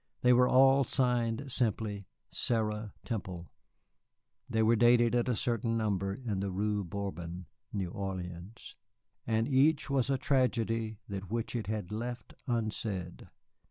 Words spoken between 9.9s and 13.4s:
was a tragedy in that which it had left unsaid.